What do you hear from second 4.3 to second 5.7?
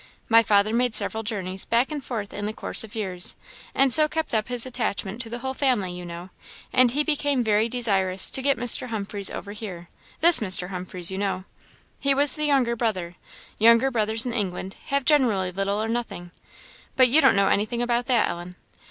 up his attachment to the whole